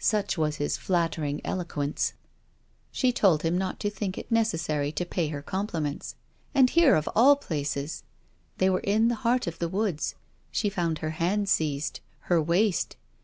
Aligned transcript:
Such 0.00 0.36
was 0.36 0.56
his 0.56 0.76
flattering 0.76 1.40
eloquence. 1.44 2.12
She 2.90 3.12
told 3.12 3.44
him 3.44 3.56
not 3.56 3.78
to 3.78 3.88
think 3.90 4.18
it 4.18 4.28
necessary 4.28 4.90
to 4.90 5.04
pay 5.06 5.28
her 5.28 5.40
compliments. 5.40 6.16
'And 6.52 6.68
here, 6.68 6.96
of 6.96 7.08
all 7.14 7.36
places!' 7.36 8.02
They 8.56 8.68
were 8.70 8.80
in 8.80 9.06
the 9.06 9.14
heart 9.22 9.46
of 9.46 9.60
the 9.60 9.68
woods. 9.68 10.16
She 10.50 10.68
found 10.68 10.98
her 10.98 11.10
hand 11.10 11.48
seized 11.48 12.00
her 12.22 12.42
waist. 12.42 12.96